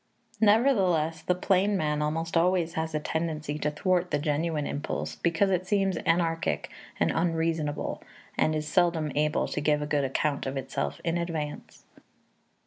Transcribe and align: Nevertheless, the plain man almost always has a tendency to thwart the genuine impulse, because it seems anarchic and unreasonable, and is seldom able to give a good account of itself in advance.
Nevertheless, 0.41 1.21
the 1.21 1.35
plain 1.35 1.77
man 1.77 2.01
almost 2.01 2.35
always 2.35 2.73
has 2.73 2.95
a 2.95 2.99
tendency 2.99 3.59
to 3.59 3.69
thwart 3.69 4.09
the 4.09 4.17
genuine 4.17 4.65
impulse, 4.65 5.15
because 5.15 5.51
it 5.51 5.67
seems 5.67 5.95
anarchic 6.07 6.71
and 6.99 7.11
unreasonable, 7.11 8.01
and 8.35 8.55
is 8.55 8.67
seldom 8.67 9.11
able 9.13 9.47
to 9.47 9.61
give 9.61 9.79
a 9.79 9.85
good 9.85 10.03
account 10.03 10.47
of 10.47 10.57
itself 10.57 10.99
in 11.03 11.19
advance. 11.19 11.85